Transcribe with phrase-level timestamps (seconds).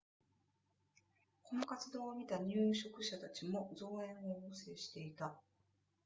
[1.43, 5.35] この活動を見た入植者たちも増援を要請していた